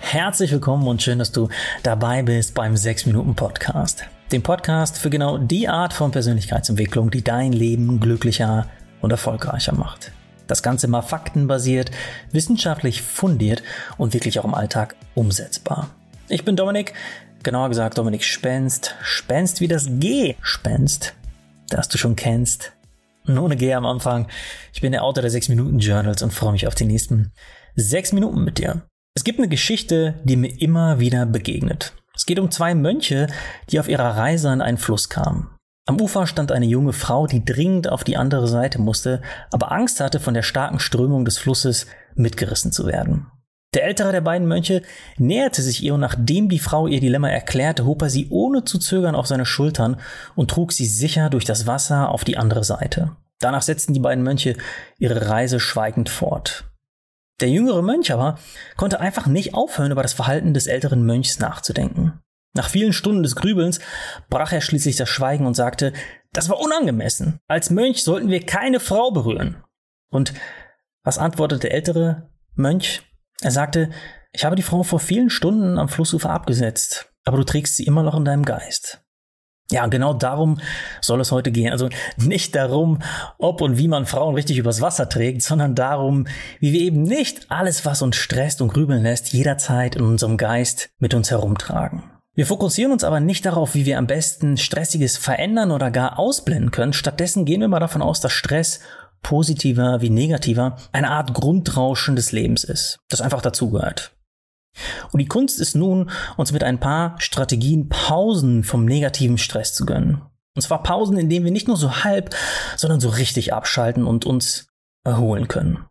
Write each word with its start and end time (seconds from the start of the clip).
Herzlich 0.00 0.52
willkommen 0.52 0.86
und 0.86 1.02
schön, 1.02 1.18
dass 1.18 1.32
du 1.32 1.48
dabei 1.82 2.22
bist 2.22 2.54
beim 2.54 2.74
6-Minuten-Podcast. 2.74 4.04
Dem 4.32 4.42
Podcast 4.42 4.98
für 4.98 5.10
genau 5.10 5.38
die 5.38 5.68
Art 5.68 5.92
von 5.92 6.10
Persönlichkeitsentwicklung, 6.10 7.10
die 7.10 7.22
dein 7.22 7.52
Leben 7.52 8.00
glücklicher 8.00 8.68
und 9.00 9.10
erfolgreicher 9.10 9.74
macht. 9.74 10.12
Das 10.46 10.62
Ganze 10.62 10.88
mal 10.88 11.02
faktenbasiert, 11.02 11.90
wissenschaftlich 12.32 13.02
fundiert 13.02 13.62
und 13.98 14.14
wirklich 14.14 14.38
auch 14.38 14.44
im 14.44 14.54
Alltag 14.54 14.94
umsetzbar. 15.14 15.90
Ich 16.28 16.44
bin 16.44 16.56
Dominik, 16.56 16.94
genauer 17.42 17.68
gesagt 17.68 17.98
Dominik 17.98 18.24
Spenst. 18.24 18.94
Spenst 19.02 19.60
wie 19.60 19.68
das 19.68 19.86
G-Spenst, 19.88 21.14
das 21.68 21.88
du 21.88 21.98
schon 21.98 22.16
kennst. 22.16 22.72
Und 23.26 23.38
ohne 23.38 23.56
G 23.56 23.74
am 23.74 23.86
Anfang. 23.86 24.28
Ich 24.72 24.80
bin 24.80 24.92
der 24.92 25.02
Autor 25.02 25.22
der 25.22 25.30
6 25.30 25.48
Minuten 25.48 25.78
Journals 25.80 26.22
und 26.22 26.32
freue 26.32 26.52
mich 26.52 26.66
auf 26.66 26.74
die 26.74 26.84
nächsten 26.84 27.32
6 27.74 28.12
Minuten 28.12 28.44
mit 28.44 28.58
dir. 28.58 28.82
Es 29.16 29.24
gibt 29.24 29.38
eine 29.38 29.48
Geschichte, 29.48 30.20
die 30.24 30.36
mir 30.36 30.60
immer 30.60 31.00
wieder 31.00 31.24
begegnet. 31.24 31.94
Es 32.14 32.26
geht 32.26 32.38
um 32.38 32.50
zwei 32.50 32.74
Mönche, 32.74 33.28
die 33.70 33.80
auf 33.80 33.88
ihrer 33.88 34.14
Reise 34.14 34.50
an 34.50 34.60
einen 34.60 34.76
Fluss 34.76 35.08
kamen. 35.08 35.48
Am 35.86 35.98
Ufer 35.98 36.26
stand 36.26 36.52
eine 36.52 36.66
junge 36.66 36.92
Frau, 36.92 37.26
die 37.26 37.42
dringend 37.42 37.88
auf 37.88 38.04
die 38.04 38.18
andere 38.18 38.46
Seite 38.46 38.78
musste, 38.78 39.22
aber 39.50 39.72
Angst 39.72 40.00
hatte, 40.00 40.20
von 40.20 40.34
der 40.34 40.42
starken 40.42 40.80
Strömung 40.80 41.24
des 41.24 41.38
Flusses 41.38 41.86
mitgerissen 42.14 42.72
zu 42.72 42.86
werden. 42.86 43.28
Der 43.72 43.84
ältere 43.84 44.12
der 44.12 44.20
beiden 44.20 44.48
Mönche 44.48 44.82
näherte 45.16 45.62
sich 45.62 45.82
ihr 45.82 45.94
und 45.94 46.00
nachdem 46.00 46.50
die 46.50 46.58
Frau 46.58 46.86
ihr 46.86 47.00
Dilemma 47.00 47.30
erklärte, 47.30 47.86
hob 47.86 48.02
er 48.02 48.10
sie 48.10 48.28
ohne 48.28 48.64
zu 48.64 48.78
zögern 48.78 49.14
auf 49.14 49.26
seine 49.26 49.46
Schultern 49.46 49.98
und 50.34 50.50
trug 50.50 50.72
sie 50.72 50.86
sicher 50.86 51.30
durch 51.30 51.46
das 51.46 51.66
Wasser 51.66 52.10
auf 52.10 52.24
die 52.24 52.36
andere 52.36 52.64
Seite. 52.64 53.16
Danach 53.38 53.62
setzten 53.62 53.94
die 53.94 54.00
beiden 54.00 54.24
Mönche 54.24 54.56
ihre 54.98 55.30
Reise 55.30 55.58
schweigend 55.58 56.10
fort. 56.10 56.65
Der 57.40 57.50
jüngere 57.50 57.82
Mönch 57.82 58.12
aber 58.12 58.38
konnte 58.76 59.00
einfach 59.00 59.26
nicht 59.26 59.54
aufhören, 59.54 59.92
über 59.92 60.02
das 60.02 60.14
Verhalten 60.14 60.54
des 60.54 60.66
älteren 60.66 61.04
Mönchs 61.04 61.38
nachzudenken. 61.38 62.20
Nach 62.54 62.70
vielen 62.70 62.94
Stunden 62.94 63.22
des 63.22 63.36
Grübelns 63.36 63.80
brach 64.30 64.52
er 64.52 64.62
schließlich 64.62 64.96
das 64.96 65.10
Schweigen 65.10 65.46
und 65.46 65.54
sagte, 65.54 65.92
das 66.32 66.48
war 66.48 66.58
unangemessen. 66.58 67.38
Als 67.48 67.68
Mönch 67.68 68.02
sollten 68.02 68.30
wir 68.30 68.44
keine 68.44 68.80
Frau 68.80 69.10
berühren. 69.10 69.62
Und 70.10 70.32
was 71.02 71.18
antwortete 71.18 71.60
der 71.60 71.74
ältere 71.74 72.30
Mönch? 72.54 73.02
Er 73.42 73.50
sagte, 73.50 73.90
ich 74.32 74.44
habe 74.44 74.56
die 74.56 74.62
Frau 74.62 74.82
vor 74.82 75.00
vielen 75.00 75.28
Stunden 75.28 75.78
am 75.78 75.90
Flussufer 75.90 76.30
abgesetzt, 76.30 77.12
aber 77.24 77.36
du 77.36 77.44
trägst 77.44 77.76
sie 77.76 77.84
immer 77.84 78.02
noch 78.02 78.16
in 78.16 78.24
deinem 78.24 78.44
Geist. 78.44 79.05
Ja, 79.70 79.86
genau 79.86 80.14
darum 80.14 80.60
soll 81.00 81.20
es 81.20 81.32
heute 81.32 81.50
gehen. 81.50 81.72
Also 81.72 81.88
nicht 82.16 82.54
darum, 82.54 83.00
ob 83.38 83.60
und 83.60 83.78
wie 83.78 83.88
man 83.88 84.06
Frauen 84.06 84.36
richtig 84.36 84.58
übers 84.58 84.80
Wasser 84.80 85.08
trägt, 85.08 85.42
sondern 85.42 85.74
darum, 85.74 86.26
wie 86.60 86.72
wir 86.72 86.80
eben 86.80 87.02
nicht 87.02 87.50
alles, 87.50 87.84
was 87.84 88.00
uns 88.00 88.16
stresst 88.16 88.62
und 88.62 88.72
grübeln 88.72 89.02
lässt, 89.02 89.32
jederzeit 89.32 89.96
in 89.96 90.04
unserem 90.04 90.36
Geist 90.36 90.90
mit 90.98 91.14
uns 91.14 91.30
herumtragen. 91.30 92.04
Wir 92.34 92.46
fokussieren 92.46 92.92
uns 92.92 93.02
aber 93.02 93.18
nicht 93.18 93.46
darauf, 93.46 93.74
wie 93.74 93.86
wir 93.86 93.98
am 93.98 94.06
besten 94.06 94.56
Stressiges 94.56 95.16
verändern 95.16 95.70
oder 95.70 95.90
gar 95.90 96.18
ausblenden 96.18 96.70
können. 96.70 96.92
Stattdessen 96.92 97.44
gehen 97.46 97.62
wir 97.62 97.68
mal 97.68 97.80
davon 97.80 98.02
aus, 98.02 98.20
dass 98.20 98.32
Stress 98.32 98.80
positiver 99.22 100.00
wie 100.02 100.10
negativer 100.10 100.76
eine 100.92 101.10
Art 101.10 101.34
Grundrauschen 101.34 102.14
des 102.14 102.32
Lebens 102.32 102.62
ist, 102.62 102.98
das 103.08 103.22
einfach 103.22 103.42
dazugehört. 103.42 104.15
Und 105.12 105.20
die 105.20 105.26
Kunst 105.26 105.60
ist 105.60 105.74
nun, 105.74 106.10
uns 106.36 106.52
mit 106.52 106.64
ein 106.64 106.80
paar 106.80 107.20
Strategien 107.20 107.88
Pausen 107.88 108.64
vom 108.64 108.84
negativen 108.84 109.38
Stress 109.38 109.74
zu 109.74 109.86
gönnen. 109.86 110.22
Und 110.54 110.62
zwar 110.62 110.82
Pausen, 110.82 111.18
in 111.18 111.28
denen 111.28 111.44
wir 111.44 111.52
nicht 111.52 111.68
nur 111.68 111.76
so 111.76 112.04
halb, 112.04 112.34
sondern 112.76 113.00
so 113.00 113.10
richtig 113.10 113.52
abschalten 113.52 114.06
und 114.06 114.24
uns 114.24 114.68
erholen 115.04 115.48
können. 115.48 115.84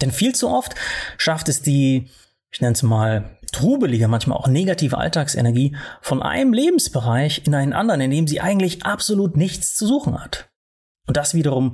Denn 0.00 0.10
viel 0.10 0.34
zu 0.34 0.48
oft 0.48 0.74
schafft 1.18 1.48
es 1.48 1.62
die, 1.62 2.10
ich 2.50 2.60
nenne 2.60 2.72
es 2.72 2.82
mal, 2.82 3.38
trubelige, 3.52 4.08
manchmal 4.08 4.38
auch 4.38 4.48
negative 4.48 4.98
Alltagsenergie 4.98 5.76
von 6.00 6.22
einem 6.22 6.52
Lebensbereich 6.52 7.42
in 7.46 7.54
einen 7.54 7.72
anderen, 7.72 8.00
in 8.00 8.10
dem 8.10 8.26
sie 8.26 8.40
eigentlich 8.40 8.84
absolut 8.84 9.36
nichts 9.36 9.76
zu 9.76 9.86
suchen 9.86 10.20
hat. 10.20 10.50
Und 11.06 11.16
das 11.16 11.34
wiederum 11.34 11.72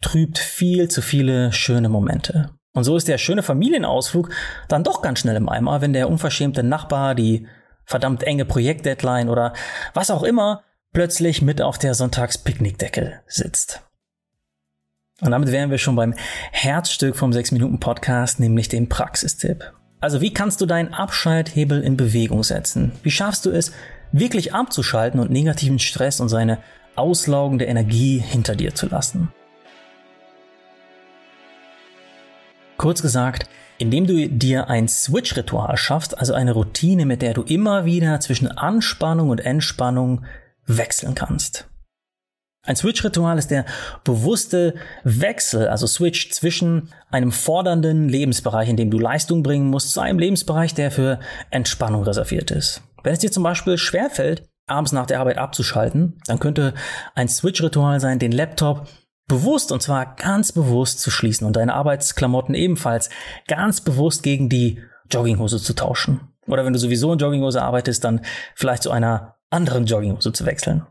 trübt 0.00 0.38
viel 0.38 0.88
zu 0.88 1.02
viele 1.02 1.52
schöne 1.52 1.88
Momente. 1.88 2.50
Und 2.74 2.84
so 2.84 2.96
ist 2.96 3.08
der 3.08 3.18
schöne 3.18 3.42
Familienausflug 3.42 4.30
dann 4.68 4.84
doch 4.84 5.02
ganz 5.02 5.20
schnell 5.20 5.36
im 5.36 5.48
Eimer, 5.48 5.80
wenn 5.80 5.92
der 5.92 6.08
unverschämte 6.08 6.62
Nachbar 6.62 7.14
die 7.14 7.46
verdammt 7.84 8.22
enge 8.22 8.44
Projektdeadline 8.44 9.28
oder 9.28 9.54
was 9.94 10.10
auch 10.10 10.22
immer 10.22 10.62
plötzlich 10.92 11.42
mit 11.42 11.62
auf 11.62 11.78
der 11.78 11.94
Sonntagspicknickdecke 11.94 13.20
sitzt. 13.26 13.82
Und 15.20 15.32
damit 15.32 15.50
wären 15.50 15.70
wir 15.70 15.78
schon 15.78 15.96
beim 15.96 16.14
Herzstück 16.52 17.16
vom 17.16 17.32
6-Minuten-Podcast, 17.32 18.38
nämlich 18.38 18.68
dem 18.68 18.88
Praxistipp. 18.88 19.72
Also 20.00 20.20
wie 20.20 20.32
kannst 20.32 20.60
du 20.60 20.66
deinen 20.66 20.94
Abschalthebel 20.94 21.82
in 21.82 21.96
Bewegung 21.96 22.44
setzen? 22.44 22.92
Wie 23.02 23.10
schaffst 23.10 23.44
du 23.46 23.50
es, 23.50 23.72
wirklich 24.12 24.54
abzuschalten 24.54 25.18
und 25.18 25.30
negativen 25.30 25.80
Stress 25.80 26.20
und 26.20 26.28
seine 26.28 26.58
auslaugende 26.94 27.64
Energie 27.64 28.18
hinter 28.18 28.54
dir 28.54 28.74
zu 28.74 28.86
lassen? 28.86 29.32
Kurz 32.78 33.02
gesagt, 33.02 33.48
indem 33.78 34.06
du 34.06 34.28
dir 34.28 34.68
ein 34.70 34.88
Switch-Ritual 34.88 35.76
schaffst, 35.76 36.16
also 36.16 36.32
eine 36.32 36.52
Routine, 36.52 37.06
mit 37.06 37.22
der 37.22 37.34
du 37.34 37.42
immer 37.42 37.84
wieder 37.84 38.20
zwischen 38.20 38.48
Anspannung 38.48 39.30
und 39.30 39.40
Entspannung 39.40 40.24
wechseln 40.64 41.16
kannst. 41.16 41.68
Ein 42.64 42.76
Switch-Ritual 42.76 43.36
ist 43.36 43.50
der 43.50 43.64
bewusste 44.04 44.74
Wechsel, 45.02 45.68
also 45.68 45.86
Switch 45.86 46.30
zwischen 46.30 46.90
einem 47.10 47.32
fordernden 47.32 48.08
Lebensbereich, 48.08 48.68
in 48.68 48.76
dem 48.76 48.90
du 48.90 48.98
Leistung 48.98 49.42
bringen 49.42 49.70
musst, 49.70 49.92
zu 49.92 50.00
einem 50.00 50.18
Lebensbereich, 50.18 50.74
der 50.74 50.90
für 50.90 51.18
Entspannung 51.50 52.04
reserviert 52.04 52.50
ist. 52.50 52.82
Wenn 53.02 53.12
es 53.12 53.20
dir 53.20 53.32
zum 53.32 53.42
Beispiel 53.42 53.76
schwerfällt, 53.78 54.44
abends 54.66 54.92
nach 54.92 55.06
der 55.06 55.18
Arbeit 55.18 55.38
abzuschalten, 55.38 56.20
dann 56.26 56.38
könnte 56.38 56.74
ein 57.14 57.28
Switch-Ritual 57.28 57.98
sein, 58.00 58.18
den 58.18 58.32
Laptop 58.32 58.86
bewusst 59.28 59.70
und 59.70 59.82
zwar 59.82 60.16
ganz 60.16 60.52
bewusst 60.52 61.00
zu 61.00 61.10
schließen 61.10 61.46
und 61.46 61.54
deine 61.54 61.74
Arbeitsklamotten 61.74 62.54
ebenfalls 62.54 63.10
ganz 63.46 63.80
bewusst 63.80 64.22
gegen 64.22 64.48
die 64.48 64.82
Jogginghose 65.10 65.58
zu 65.58 65.74
tauschen. 65.74 66.32
Oder 66.46 66.64
wenn 66.64 66.72
du 66.72 66.78
sowieso 66.78 67.12
in 67.12 67.18
Jogginghose 67.18 67.62
arbeitest, 67.62 68.02
dann 68.04 68.22
vielleicht 68.54 68.82
zu 68.82 68.90
einer 68.90 69.36
anderen 69.50 69.86
Jogginghose 69.86 70.32
zu 70.32 70.46
wechseln. 70.46 70.86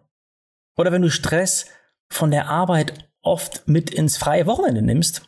Oder 0.77 0.91
wenn 0.91 1.01
du 1.01 1.09
Stress 1.09 1.65
von 2.09 2.31
der 2.31 2.47
Arbeit 2.47 3.09
oft 3.21 3.67
mit 3.67 3.89
ins 3.89 4.17
freie 4.17 4.45
Wochenende 4.45 4.81
nimmst, 4.81 5.23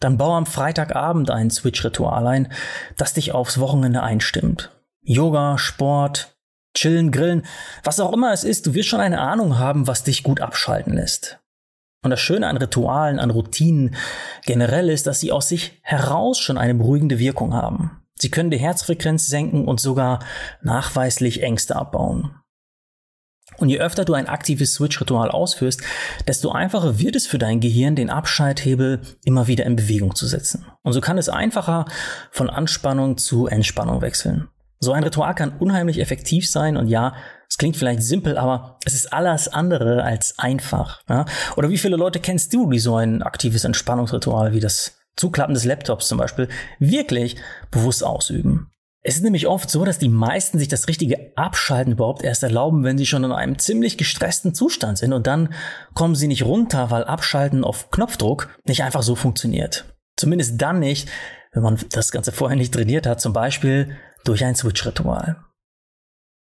dann 0.00 0.18
bau 0.18 0.34
am 0.34 0.46
Freitagabend 0.46 1.30
ein 1.30 1.50
Switch-Ritual 1.50 2.26
ein, 2.26 2.52
das 2.96 3.14
dich 3.14 3.32
aufs 3.32 3.60
Wochenende 3.60 4.02
einstimmt. 4.02 4.70
Yoga, 5.02 5.58
Sport, 5.58 6.36
Chillen, 6.74 7.12
Grillen, 7.12 7.44
was 7.84 8.00
auch 8.00 8.12
immer 8.12 8.32
es 8.32 8.44
ist, 8.44 8.66
du 8.66 8.74
wirst 8.74 8.88
schon 8.88 9.00
eine 9.00 9.20
Ahnung 9.20 9.58
haben, 9.58 9.86
was 9.86 10.04
dich 10.04 10.22
gut 10.22 10.40
abschalten 10.40 10.94
lässt. 10.94 11.41
Und 12.02 12.10
das 12.10 12.20
Schöne 12.20 12.48
an 12.48 12.56
Ritualen, 12.56 13.20
an 13.20 13.30
Routinen 13.30 13.94
generell 14.44 14.88
ist, 14.88 15.06
dass 15.06 15.20
sie 15.20 15.30
aus 15.30 15.48
sich 15.48 15.80
heraus 15.82 16.38
schon 16.38 16.58
eine 16.58 16.74
beruhigende 16.74 17.18
Wirkung 17.18 17.54
haben. 17.54 18.02
Sie 18.16 18.30
können 18.30 18.50
die 18.50 18.58
Herzfrequenz 18.58 19.28
senken 19.28 19.66
und 19.66 19.80
sogar 19.80 20.20
nachweislich 20.62 21.42
Ängste 21.42 21.76
abbauen. 21.76 22.34
Und 23.58 23.68
je 23.68 23.78
öfter 23.78 24.04
du 24.04 24.14
ein 24.14 24.28
aktives 24.28 24.74
Switch-Ritual 24.74 25.30
ausführst, 25.30 25.82
desto 26.26 26.50
einfacher 26.50 26.98
wird 26.98 27.16
es 27.16 27.26
für 27.26 27.38
dein 27.38 27.60
Gehirn, 27.60 27.94
den 27.94 28.10
Abschalthebel 28.10 29.02
immer 29.24 29.46
wieder 29.46 29.64
in 29.64 29.76
Bewegung 29.76 30.14
zu 30.14 30.26
setzen. 30.26 30.66
Und 30.82 30.94
so 30.94 31.00
kann 31.00 31.18
es 31.18 31.28
einfacher 31.28 31.84
von 32.30 32.50
Anspannung 32.50 33.18
zu 33.18 33.46
Entspannung 33.46 34.00
wechseln. 34.00 34.48
So 34.80 34.92
ein 34.92 35.04
Ritual 35.04 35.34
kann 35.34 35.58
unheimlich 35.58 36.00
effektiv 36.00 36.50
sein 36.50 36.76
und 36.76 36.88
ja, 36.88 37.14
es 37.52 37.58
klingt 37.58 37.76
vielleicht 37.76 38.02
simpel, 38.02 38.38
aber 38.38 38.78
es 38.86 38.94
ist 38.94 39.12
alles 39.12 39.46
andere 39.46 40.04
als 40.04 40.38
einfach. 40.38 41.02
Ja? 41.06 41.26
Oder 41.54 41.68
wie 41.68 41.76
viele 41.76 41.96
Leute 41.96 42.18
kennst 42.18 42.54
du, 42.54 42.70
die 42.70 42.78
so 42.78 42.96
ein 42.96 43.22
aktives 43.22 43.64
Entspannungsritual 43.64 44.54
wie 44.54 44.60
das 44.60 44.96
Zuklappen 45.16 45.52
des 45.52 45.66
Laptops 45.66 46.08
zum 46.08 46.16
Beispiel 46.16 46.48
wirklich 46.78 47.36
bewusst 47.70 48.04
ausüben? 48.04 48.70
Es 49.02 49.16
ist 49.16 49.22
nämlich 49.22 49.48
oft 49.48 49.68
so, 49.68 49.84
dass 49.84 49.98
die 49.98 50.08
meisten 50.08 50.58
sich 50.58 50.68
das 50.68 50.88
richtige 50.88 51.36
Abschalten 51.36 51.92
überhaupt 51.92 52.22
erst 52.22 52.42
erlauben, 52.42 52.84
wenn 52.84 52.96
sie 52.96 53.04
schon 53.04 53.22
in 53.22 53.32
einem 53.32 53.58
ziemlich 53.58 53.98
gestressten 53.98 54.54
Zustand 54.54 54.96
sind 54.96 55.12
und 55.12 55.26
dann 55.26 55.52
kommen 55.92 56.14
sie 56.14 56.28
nicht 56.28 56.46
runter, 56.46 56.90
weil 56.90 57.04
Abschalten 57.04 57.64
auf 57.64 57.90
Knopfdruck 57.90 58.48
nicht 58.64 58.82
einfach 58.82 59.02
so 59.02 59.14
funktioniert. 59.14 59.84
Zumindest 60.16 60.58
dann 60.58 60.78
nicht, 60.78 61.06
wenn 61.52 61.62
man 61.62 61.78
das 61.90 62.12
Ganze 62.12 62.32
vorher 62.32 62.56
nicht 62.56 62.72
trainiert 62.72 63.06
hat, 63.06 63.20
zum 63.20 63.34
Beispiel 63.34 63.94
durch 64.24 64.42
ein 64.42 64.54
Switch-Ritual. 64.54 65.36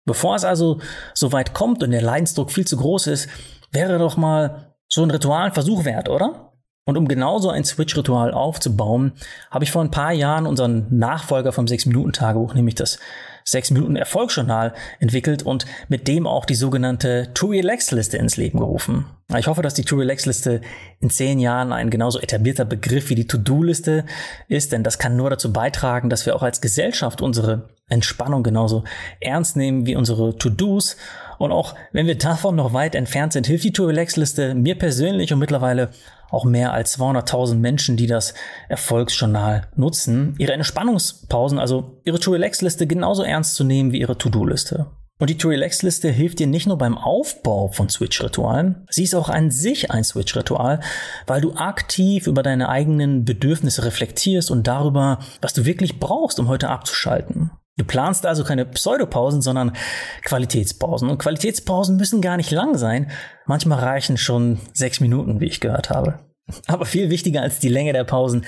Bevor 0.06 0.36
es 0.36 0.44
also 0.44 0.80
so 1.14 1.32
weit 1.32 1.54
kommt 1.54 1.84
und 1.84 1.92
der 1.92 2.02
Leidensdruck 2.02 2.52
viel 2.52 2.66
zu 2.66 2.78
groß 2.78 3.08
ist, 3.08 3.30
wäre 3.72 4.00
doch 4.00 4.18
mal 4.18 4.74
so 4.88 5.04
ein 5.04 5.12
Ritual 5.12 5.48
ein 5.48 5.54
Versuch 5.54 5.86
wert, 5.86 6.10
oder? 6.10 6.52
Und 6.86 6.98
um 6.98 7.08
genau 7.08 7.38
so 7.38 7.50
ein 7.50 7.64
Switch-Ritual 7.64 8.34
aufzubauen, 8.34 9.14
habe 9.52 9.64
ich 9.64 9.72
vor 9.72 9.84
ein 9.84 9.92
paar 9.92 10.12
Jahren 10.12 10.48
unseren 10.48 10.88
Nachfolger 10.90 11.52
vom 11.52 11.66
6-Minuten-Tagebuch, 11.66 12.56
nämlich 12.56 12.76
das 12.76 13.00
6 13.46 13.72
Minuten 13.72 13.96
Erfolgsjournal 13.96 14.74
entwickelt 15.00 15.44
und 15.44 15.66
mit 15.90 16.08
dem 16.08 16.28
auch 16.28 16.46
die 16.46 16.56
sogenannte 16.56 17.30
To 17.34 17.48
Relax 17.48 17.92
Liste 17.92 18.18
ins 18.18 18.38
Leben 18.38 18.60
gerufen. 18.60 19.06
Ich 19.38 19.48
hoffe, 19.48 19.62
dass 19.62 19.74
die 19.74 19.84
To 19.84 19.96
Relax 19.96 20.26
Liste 20.26 20.62
in 21.00 21.10
10 21.10 21.40
Jahren 21.40 21.72
ein 21.72 21.90
genauso 21.90 22.20
etablierter 22.20 22.66
Begriff 22.66 23.10
wie 23.10 23.16
die 23.16 23.28
To-Do 23.28 23.64
Liste 23.64 24.06
ist, 24.48 24.72
denn 24.72 24.84
das 24.84 25.00
kann 25.00 25.16
nur 25.16 25.30
dazu 25.30 25.54
beitragen, 25.54 26.10
dass 26.10 26.26
wir 26.26 26.36
auch 26.36 26.44
als 26.44 26.62
Gesellschaft 26.62 27.22
unsere 27.22 27.70
Entspannung 27.88 28.44
genauso 28.44 28.84
ernst 29.20 29.56
nehmen 29.56 29.86
wie 29.86 29.96
unsere 29.96 30.38
To-Dos. 30.38 30.98
Und 31.38 31.52
auch 31.52 31.76
wenn 31.92 32.08
wir 32.08 32.18
davon 32.18 32.56
noch 32.56 32.74
weit 32.74 32.96
entfernt 32.96 33.34
sind, 33.34 33.48
hilft 33.48 33.64
die 33.64 33.74
To 33.74 33.86
Relax 33.86 34.16
Liste 34.16 34.54
mir 34.54 34.78
persönlich 34.78 35.34
und 35.34 35.40
mittlerweile 35.40 35.90
auch 36.32 36.46
mehr 36.46 36.74
als 36.74 36.98
200.000 36.98 37.56
Menschen, 37.56 37.98
die 37.98 38.08
das 38.08 38.34
Erfolgsjournal 38.70 39.68
nutzen, 39.76 40.36
ihre 40.40 40.54
Entspannungspausen, 40.54 41.60
also 41.60 42.02
ihre 42.04 42.20
To-Relax-Liste 42.20 42.88
genauso 42.88 43.24
ernst 43.24 43.56
zu 43.56 43.64
nehmen 43.64 43.92
wie 43.92 44.00
ihre 44.00 44.18
To-Do-Liste. 44.18 44.88
Und 45.20 45.30
die 45.30 45.38
To-Relax-Liste 45.38 46.10
hilft 46.10 46.40
dir 46.40 46.48
nicht 46.48 46.66
nur 46.66 46.80
beim 46.80 46.98
Aufbau 46.98 47.68
von 47.68 47.90
Switch-Ritualen, 47.90 48.88
sie 48.90 49.04
ist 49.04 49.14
auch 49.14 49.30
an 49.30 49.52
sich 49.52 49.92
ein 49.92 50.04
Switch-Ritual, 50.04 50.80
weil 51.28 51.42
du 51.42 51.54
aktiv 51.54 52.26
über 52.26 52.42
deine 52.42 52.70
eigenen 52.70 53.24
Bedürfnisse 53.24 53.86
reflektierst 53.86 54.50
und 54.50 54.66
darüber, 54.66 55.20
was 55.40 55.54
du 55.54 55.66
wirklich 55.66 56.00
brauchst, 56.00 56.40
um 56.40 56.48
heute 56.48 56.70
abzuschalten. 56.70 57.52
Du 57.82 57.88
planst 57.88 58.28
also 58.28 58.44
keine 58.44 58.64
Pseudopausen, 58.66 59.42
sondern 59.42 59.76
Qualitätspausen. 60.24 61.10
Und 61.10 61.18
Qualitätspausen 61.18 61.98
müssen 61.98 62.22
gar 62.22 62.38
nicht 62.38 62.52
lang 62.52 62.78
sein. 62.78 63.10
Manchmal 63.48 63.80
reichen 63.80 64.18
schon 64.18 64.60
sechs 64.72 65.00
Minuten, 65.00 65.40
wie 65.40 65.48
ich 65.48 65.62
gehört 65.62 65.90
habe. 65.90 66.20
Aber 66.68 66.86
viel 66.86 67.10
wichtiger 67.10 67.42
als 67.42 67.58
die 67.58 67.70
Länge 67.70 67.92
der 67.92 68.04
Pausen 68.04 68.46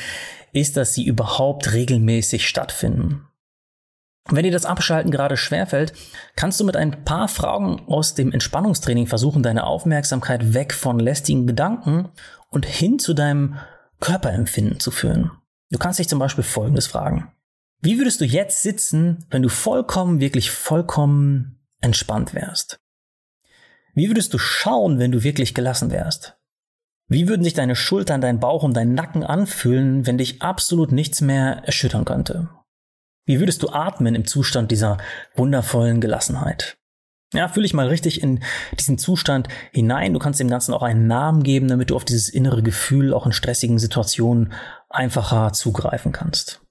ist, 0.51 0.77
dass 0.77 0.93
sie 0.93 1.03
überhaupt 1.03 1.73
regelmäßig 1.73 2.47
stattfinden. 2.47 3.25
Wenn 4.29 4.43
dir 4.43 4.51
das 4.51 4.67
Abschalten 4.67 5.09
gerade 5.09 5.35
schwerfällt, 5.35 5.93
kannst 6.35 6.59
du 6.59 6.63
mit 6.63 6.77
ein 6.77 7.03
paar 7.03 7.27
Fragen 7.27 7.81
aus 7.87 8.13
dem 8.13 8.31
Entspannungstraining 8.31 9.07
versuchen, 9.07 9.41
deine 9.41 9.65
Aufmerksamkeit 9.65 10.53
weg 10.53 10.75
von 10.75 10.99
lästigen 10.99 11.47
Gedanken 11.47 12.09
und 12.49 12.67
hin 12.67 12.99
zu 12.99 13.15
deinem 13.15 13.57
Körperempfinden 13.99 14.79
zu 14.79 14.91
führen. 14.91 15.31
Du 15.71 15.79
kannst 15.79 15.97
dich 15.97 16.07
zum 16.07 16.19
Beispiel 16.19 16.43
Folgendes 16.43 16.85
fragen. 16.85 17.31
Wie 17.85 17.97
würdest 17.97 18.21
du 18.21 18.25
jetzt 18.25 18.61
sitzen, 18.61 19.25
wenn 19.29 19.41
du 19.41 19.49
vollkommen, 19.49 20.21
wirklich 20.21 20.51
vollkommen 20.51 21.59
entspannt 21.81 22.33
wärst? 22.33 22.79
Wie 23.93 24.07
würdest 24.07 24.33
du 24.33 24.37
schauen, 24.37 24.99
wenn 24.99 25.11
du 25.11 25.23
wirklich 25.23 25.53
gelassen 25.53 25.91
wärst? 25.91 26.37
Wie 27.09 27.27
würden 27.27 27.43
sich 27.43 27.55
deine 27.55 27.75
Schultern, 27.75 28.21
dein 28.21 28.39
Bauch 28.39 28.63
und 28.63 28.73
dein 28.73 28.93
Nacken 28.93 29.25
anfühlen, 29.25 30.07
wenn 30.07 30.17
dich 30.17 30.41
absolut 30.41 30.93
nichts 30.93 31.19
mehr 31.19 31.63
erschüttern 31.65 32.05
könnte? 32.05 32.47
Wie 33.25 33.41
würdest 33.41 33.61
du 33.63 33.69
atmen 33.69 34.15
im 34.15 34.25
Zustand 34.25 34.71
dieser 34.71 34.97
wundervollen 35.35 35.99
Gelassenheit? 35.99 36.77
Ja, 37.33 37.49
fühle 37.49 37.65
ich 37.65 37.73
mal 37.73 37.87
richtig 37.87 38.23
in 38.23 38.41
diesen 38.79 38.97
Zustand 38.97 39.49
hinein. 39.73 40.13
Du 40.13 40.19
kannst 40.19 40.39
dem 40.39 40.49
Ganzen 40.49 40.73
auch 40.73 40.83
einen 40.83 41.07
Namen 41.07 41.43
geben, 41.43 41.67
damit 41.67 41.89
du 41.89 41.97
auf 41.97 42.05
dieses 42.05 42.29
innere 42.29 42.63
Gefühl 42.63 43.13
auch 43.13 43.25
in 43.25 43.33
stressigen 43.33 43.77
Situationen 43.77 44.53
einfacher 44.89 45.51
zugreifen 45.51 46.13
kannst. 46.13 46.62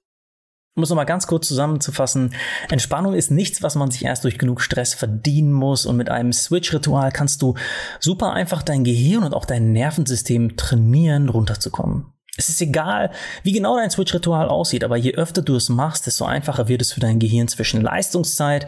Um 0.75 0.81
es 0.81 0.89
nochmal 0.89 1.05
ganz 1.05 1.27
kurz 1.27 1.47
zusammenzufassen, 1.47 2.33
Entspannung 2.69 3.13
ist 3.13 3.29
nichts, 3.29 3.61
was 3.61 3.75
man 3.75 3.91
sich 3.91 4.05
erst 4.05 4.23
durch 4.23 4.39
genug 4.39 4.59
Stress 4.59 4.95
verdienen 4.95 5.53
muss 5.53 5.85
und 5.85 5.97
mit 5.97 6.09
einem 6.09 6.33
Switch-Ritual 6.33 7.11
kannst 7.11 7.43
du 7.43 7.53
super 7.99 8.33
einfach 8.33 8.63
dein 8.63 8.83
Gehirn 8.83 9.23
und 9.23 9.35
auch 9.35 9.45
dein 9.45 9.71
Nervensystem 9.71 10.57
trainieren, 10.57 11.29
runterzukommen. 11.29 12.07
Es 12.37 12.49
ist 12.49 12.59
egal, 12.59 13.11
wie 13.43 13.51
genau 13.51 13.77
dein 13.77 13.91
Switch-Ritual 13.91 14.49
aussieht, 14.49 14.83
aber 14.83 14.97
je 14.97 15.13
öfter 15.13 15.43
du 15.43 15.55
es 15.55 15.69
machst, 15.69 16.07
desto 16.07 16.25
einfacher 16.25 16.67
wird 16.67 16.81
es 16.81 16.91
für 16.91 16.99
dein 16.99 17.19
Gehirn 17.19 17.47
zwischen 17.47 17.81
Leistungszeit 17.81 18.65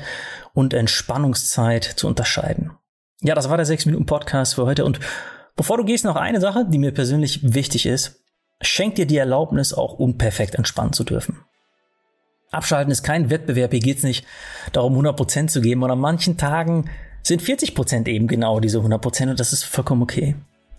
und 0.54 0.76
Entspannungszeit 0.76 1.84
zu 1.84 2.06
unterscheiden. 2.06 2.74
Ja, 3.22 3.34
das 3.34 3.50
war 3.50 3.58
der 3.58 3.66
6-Minuten-Podcast 3.66 4.54
für 4.54 4.68
heute 4.68 4.86
und 4.86 5.00
bevor 5.56 5.78
du 5.78 5.84
gehst, 5.84 6.06
noch 6.06 6.18
eine 6.18 6.40
Sache, 6.40 6.68
die 6.70 6.78
mir 6.78 6.92
persönlich 6.92 7.40
wichtig 7.42 7.88
ist. 7.88 8.24
Schenk 8.62 8.94
dir 8.96 9.08
die 9.08 9.18
Erlaubnis, 9.18 9.74
auch 9.74 9.94
unperfekt 9.94 10.54
entspannen 10.54 10.94
zu 10.94 11.04
dürfen. 11.04 11.40
Abschalten 12.56 12.92
ist 12.92 13.04
kein 13.04 13.30
Wettbewerb. 13.30 13.72
Hier 13.72 13.80
geht 13.80 13.98
es 13.98 14.04
nicht 14.04 14.26
darum, 14.72 14.98
100% 14.98 15.48
zu 15.48 15.62
geben. 15.62 15.84
Und 15.84 15.92
an 15.92 16.00
manchen 16.00 16.38
Tagen 16.38 16.90
sind 17.24 17.42
40% 17.42 18.08
eben 18.08 18.28
genau 18.28 18.60
diese 18.60 18.80
100% 18.80 19.30
und 19.30 19.40
das 19.40 19.54
ist 19.54 19.64
vollkommen 19.64 20.04
okay. 20.04 20.36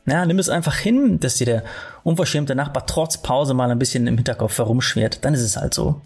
Ja, 0.07 0.25
nimm 0.25 0.39
es 0.39 0.49
einfach 0.49 0.77
hin, 0.77 1.19
dass 1.19 1.35
dir 1.35 1.47
der 1.47 1.65
unverschämte 2.05 2.55
Nachbar 2.55 2.87
trotz 2.87 3.19
Pause 3.19 3.55
mal 3.55 3.71
ein 3.71 3.79
bisschen 3.79 4.07
im 4.07 4.17
Hinterkopf 4.17 4.57
herumschwirrt. 4.59 5.25
Dann 5.25 5.35
ist 5.35 5.43
es 5.43 5.57
halt 5.57 5.75
so. 5.75 6.01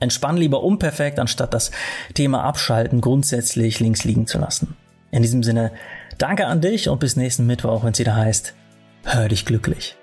Entspann 0.00 0.36
lieber 0.36 0.62
unperfekt, 0.62 1.18
anstatt 1.18 1.54
das 1.54 1.70
Thema 2.14 2.44
Abschalten 2.44 3.00
grundsätzlich 3.00 3.80
links 3.80 4.04
liegen 4.04 4.26
zu 4.26 4.38
lassen. 4.38 4.76
In 5.10 5.22
diesem 5.22 5.42
Sinne, 5.42 5.72
danke 6.18 6.46
an 6.46 6.60
dich 6.60 6.88
und 6.88 7.00
bis 7.00 7.16
nächsten 7.16 7.46
Mittwoch, 7.46 7.82
wenn 7.82 7.92
es 7.92 7.98
wieder 7.98 8.14
heißt, 8.14 8.54
hör 9.04 9.28
dich 9.28 9.46
glücklich. 9.46 9.96